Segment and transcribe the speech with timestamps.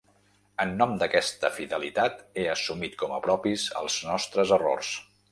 [0.63, 4.91] En nom d’aquesta fidelitat he assumit com a propis els nostres errors.